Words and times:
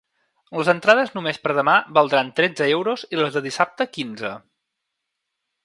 Les 0.59 0.69
entrades 0.71 1.11
només 1.17 1.39
per 1.43 1.51
a 1.53 1.57
demà 1.57 1.75
valdran 1.99 2.33
tretze 2.39 2.71
euros 2.79 3.05
i 3.17 3.21
les 3.21 3.37
de 3.39 3.45
dissabte, 3.49 3.89
quinze. 3.99 4.33